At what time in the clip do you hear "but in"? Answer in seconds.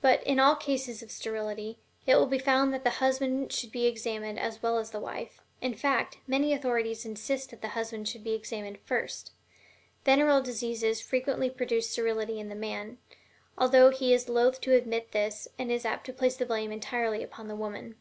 0.00-0.40